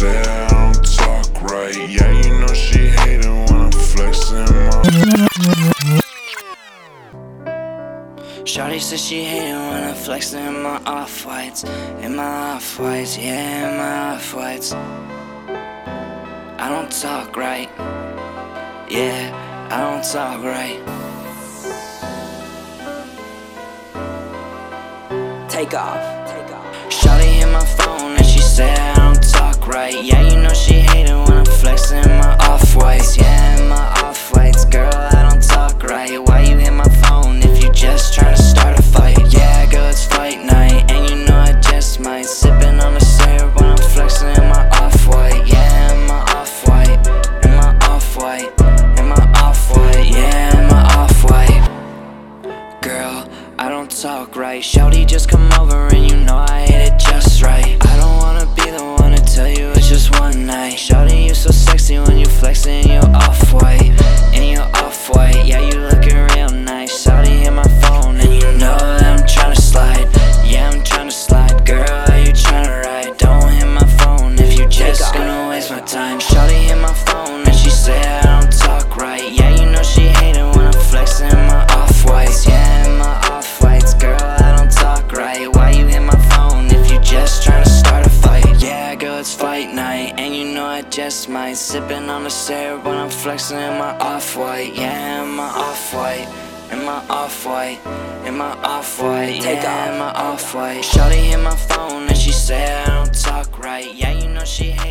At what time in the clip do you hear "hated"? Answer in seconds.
104.70-104.89